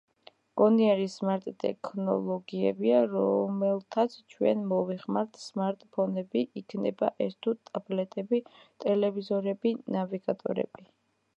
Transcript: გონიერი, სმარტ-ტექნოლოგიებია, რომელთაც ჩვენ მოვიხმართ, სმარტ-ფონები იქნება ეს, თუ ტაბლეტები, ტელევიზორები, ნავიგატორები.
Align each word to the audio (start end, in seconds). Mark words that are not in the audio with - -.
გონიერი, 0.59 1.03
სმარტ-ტექნოლოგიებია, 1.15 3.01
რომელთაც 3.11 4.15
ჩვენ 4.35 4.63
მოვიხმართ, 4.71 5.37
სმარტ-ფონები 5.43 6.43
იქნება 6.63 7.11
ეს, 7.27 7.37
თუ 7.47 7.53
ტაბლეტები, 7.71 8.39
ტელევიზორები, 8.87 9.75
ნავიგატორები. 9.97 10.87